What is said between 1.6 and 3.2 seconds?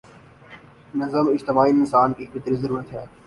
انسان کی فطری ضرورت ہے۔